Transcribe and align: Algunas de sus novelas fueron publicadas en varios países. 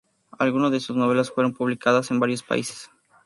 Algunas 0.39 0.71
de 0.71 0.79
sus 0.79 0.95
novelas 0.95 1.29
fueron 1.29 1.53
publicadas 1.53 2.09
en 2.09 2.19
varios 2.19 2.41
países. 2.41 2.89